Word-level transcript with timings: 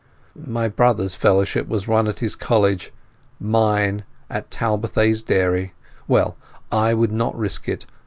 My 0.47 0.67
brother's 0.67 1.13
Fellowship 1.13 1.67
was 1.67 1.87
won 1.87 2.07
at 2.07 2.17
his 2.21 2.35
college, 2.35 2.91
mine 3.39 4.03
at 4.31 4.49
Talbothays 4.49 5.21
Dairy. 5.21 5.73
Well, 6.07 6.35
I 6.71 6.95
would 6.95 7.11
not 7.11 7.37
risk 7.37 7.69
it. 7.69 7.85